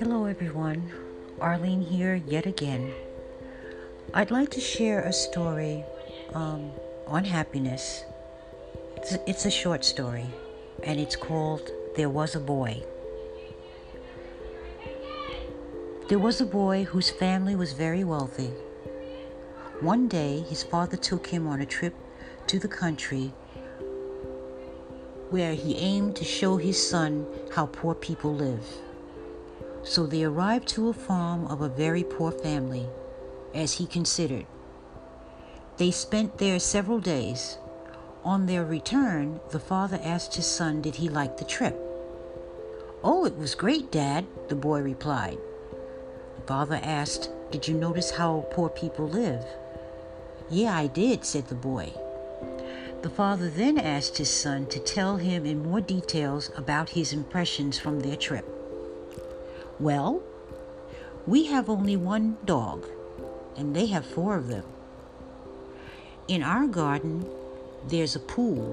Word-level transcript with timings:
Hello, 0.00 0.24
everyone. 0.24 0.90
Arlene 1.40 1.80
here 1.80 2.16
yet 2.26 2.44
again. 2.46 2.92
I'd 4.12 4.32
like 4.32 4.50
to 4.50 4.60
share 4.60 5.02
a 5.02 5.12
story 5.12 5.84
um, 6.32 6.72
on 7.06 7.22
happiness. 7.22 8.02
It's 8.96 9.16
it's 9.28 9.44
a 9.44 9.50
short 9.50 9.84
story, 9.84 10.26
and 10.82 10.98
it's 10.98 11.14
called 11.14 11.70
There 11.94 12.10
Was 12.10 12.34
a 12.34 12.40
Boy. 12.40 12.82
There 16.08 16.18
was 16.18 16.40
a 16.40 16.46
boy 16.46 16.82
whose 16.82 17.10
family 17.10 17.54
was 17.54 17.74
very 17.74 18.02
wealthy. 18.02 18.50
One 19.78 20.08
day, 20.08 20.40
his 20.40 20.64
father 20.64 20.96
took 20.96 21.28
him 21.28 21.46
on 21.46 21.60
a 21.60 21.66
trip 21.66 21.94
to 22.48 22.58
the 22.58 22.66
country 22.66 23.32
where 25.34 25.54
he 25.54 25.74
aimed 25.74 26.14
to 26.14 26.22
show 26.22 26.56
his 26.56 26.78
son 26.80 27.26
how 27.56 27.66
poor 27.66 27.92
people 27.92 28.32
live. 28.32 28.64
So 29.82 30.06
they 30.06 30.22
arrived 30.22 30.68
to 30.68 30.88
a 30.88 30.92
farm 30.92 31.48
of 31.48 31.60
a 31.60 31.68
very 31.68 32.04
poor 32.04 32.30
family, 32.30 32.86
as 33.52 33.72
he 33.72 33.86
considered. 33.88 34.46
They 35.76 35.90
spent 35.90 36.38
there 36.38 36.60
several 36.60 37.00
days. 37.00 37.58
On 38.24 38.46
their 38.46 38.64
return, 38.64 39.40
the 39.50 39.58
father 39.58 39.98
asked 40.04 40.36
his 40.36 40.46
son 40.46 40.80
did 40.80 40.94
he 40.94 41.08
like 41.08 41.36
the 41.36 41.44
trip. 41.44 41.76
Oh, 43.02 43.24
it 43.26 43.36
was 43.36 43.56
great, 43.56 43.90
Dad, 43.90 44.26
the 44.46 44.54
boy 44.54 44.82
replied. 44.82 45.38
The 46.36 46.46
father 46.46 46.78
asked, 46.80 47.28
Did 47.50 47.66
you 47.66 47.74
notice 47.74 48.12
how 48.12 48.46
poor 48.52 48.68
people 48.68 49.08
live? 49.08 49.44
Yeah, 50.48 50.76
I 50.76 50.86
did, 50.86 51.24
said 51.24 51.48
the 51.48 51.56
boy. 51.56 51.92
The 53.04 53.10
father 53.10 53.50
then 53.50 53.76
asked 53.76 54.16
his 54.16 54.30
son 54.30 54.64
to 54.68 54.78
tell 54.78 55.18
him 55.18 55.44
in 55.44 55.62
more 55.62 55.82
details 55.82 56.50
about 56.56 56.88
his 56.88 57.12
impressions 57.12 57.78
from 57.78 58.00
their 58.00 58.16
trip. 58.16 58.46
Well, 59.78 60.22
we 61.26 61.44
have 61.48 61.68
only 61.68 61.98
one 61.98 62.38
dog, 62.46 62.86
and 63.58 63.76
they 63.76 63.88
have 63.88 64.06
four 64.06 64.36
of 64.36 64.48
them. 64.48 64.64
In 66.28 66.42
our 66.42 66.66
garden, 66.66 67.26
there's 67.86 68.16
a 68.16 68.20
pool, 68.20 68.72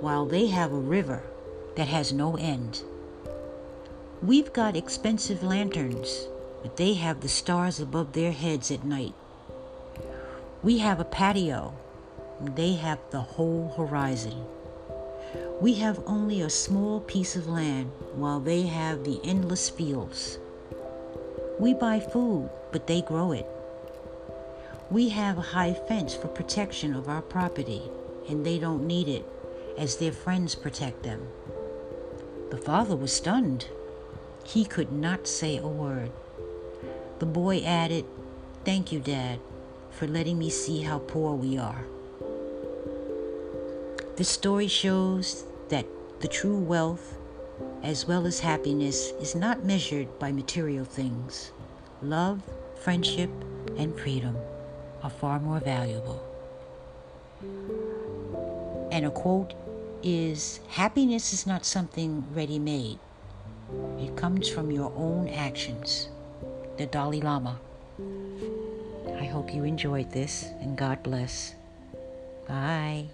while 0.00 0.26
they 0.26 0.48
have 0.48 0.72
a 0.72 0.86
river 0.96 1.22
that 1.76 1.86
has 1.86 2.12
no 2.12 2.36
end. 2.38 2.82
We've 4.20 4.52
got 4.52 4.74
expensive 4.74 5.44
lanterns, 5.44 6.26
but 6.60 6.76
they 6.76 6.94
have 6.94 7.20
the 7.20 7.28
stars 7.28 7.78
above 7.78 8.14
their 8.14 8.32
heads 8.32 8.72
at 8.72 8.82
night. 8.82 9.14
We 10.60 10.78
have 10.78 10.98
a 10.98 11.04
patio, 11.04 11.74
they 12.40 12.74
have 12.74 12.98
the 13.10 13.20
whole 13.20 13.72
horizon. 13.76 14.44
We 15.60 15.74
have 15.74 16.02
only 16.06 16.40
a 16.40 16.50
small 16.50 17.00
piece 17.00 17.36
of 17.36 17.46
land 17.46 17.90
while 18.14 18.40
they 18.40 18.62
have 18.62 19.04
the 19.04 19.20
endless 19.22 19.68
fields. 19.68 20.38
We 21.58 21.74
buy 21.74 22.00
food, 22.00 22.48
but 22.72 22.86
they 22.86 23.02
grow 23.02 23.32
it. 23.32 23.46
We 24.90 25.10
have 25.10 25.36
a 25.36 25.52
high 25.52 25.74
fence 25.74 26.14
for 26.14 26.28
protection 26.28 26.94
of 26.94 27.08
our 27.08 27.22
property, 27.22 27.82
and 28.28 28.44
they 28.44 28.58
don't 28.58 28.86
need 28.86 29.06
it, 29.06 29.26
as 29.76 29.96
their 29.96 30.12
friends 30.12 30.54
protect 30.54 31.02
them. 31.02 31.28
The 32.50 32.56
father 32.56 32.96
was 32.96 33.12
stunned. 33.12 33.68
He 34.44 34.64
could 34.64 34.90
not 34.90 35.28
say 35.28 35.58
a 35.58 35.68
word. 35.68 36.10
The 37.18 37.26
boy 37.26 37.60
added, 37.60 38.06
Thank 38.64 38.90
you, 38.90 38.98
Dad, 38.98 39.40
for 39.90 40.06
letting 40.06 40.38
me 40.38 40.48
see 40.48 40.80
how 40.82 40.98
poor 41.00 41.34
we 41.34 41.58
are. 41.58 41.84
This 44.20 44.28
story 44.28 44.68
shows 44.68 45.46
that 45.70 45.86
the 46.20 46.28
true 46.28 46.58
wealth, 46.58 47.16
as 47.82 48.06
well 48.06 48.26
as 48.26 48.38
happiness, 48.38 49.12
is 49.12 49.34
not 49.34 49.64
measured 49.64 50.18
by 50.18 50.30
material 50.30 50.84
things. 50.84 51.52
Love, 52.02 52.42
friendship, 52.82 53.30
and 53.78 53.98
freedom 53.98 54.36
are 55.02 55.08
far 55.08 55.40
more 55.40 55.58
valuable. 55.58 56.22
And 58.92 59.06
a 59.06 59.10
quote 59.10 59.54
is 60.02 60.60
Happiness 60.68 61.32
is 61.32 61.46
not 61.46 61.64
something 61.64 62.22
ready 62.34 62.58
made, 62.58 62.98
it 63.98 64.18
comes 64.18 64.50
from 64.50 64.70
your 64.70 64.92
own 64.96 65.28
actions. 65.28 66.10
The 66.76 66.84
Dalai 66.84 67.22
Lama. 67.22 67.58
I 69.16 69.24
hope 69.24 69.54
you 69.54 69.64
enjoyed 69.64 70.12
this 70.12 70.44
and 70.60 70.76
God 70.76 71.02
bless. 71.02 71.54
Bye. 72.46 73.06